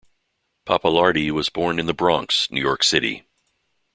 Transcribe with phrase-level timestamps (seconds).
[0.65, 3.23] Pappalardi was born in The Bronx, New York City.